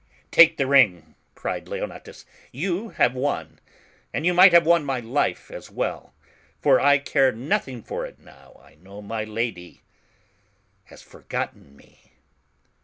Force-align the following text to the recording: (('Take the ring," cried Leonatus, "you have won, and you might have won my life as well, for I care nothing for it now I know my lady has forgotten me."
(('Take 0.31 0.57
the 0.57 0.65
ring," 0.65 1.13
cried 1.35 1.67
Leonatus, 1.67 2.25
"you 2.51 2.89
have 2.89 3.13
won, 3.13 3.59
and 4.11 4.25
you 4.25 4.33
might 4.33 4.51
have 4.51 4.65
won 4.65 4.83
my 4.83 4.99
life 4.99 5.51
as 5.51 5.69
well, 5.69 6.11
for 6.59 6.79
I 6.81 6.97
care 6.97 7.31
nothing 7.31 7.83
for 7.83 8.03
it 8.07 8.17
now 8.17 8.59
I 8.63 8.73
know 8.73 9.03
my 9.03 9.23
lady 9.23 9.83
has 10.85 11.03
forgotten 11.03 11.75
me." 11.75 11.99